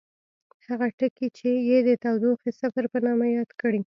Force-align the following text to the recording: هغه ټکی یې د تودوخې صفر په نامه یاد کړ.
هغه 0.67 0.87
ټکی 0.99 1.53
یې 1.69 1.77
د 1.87 1.89
تودوخې 2.03 2.51
صفر 2.59 2.83
په 2.93 2.97
نامه 3.05 3.27
یاد 3.35 3.49
کړ. 3.61 3.73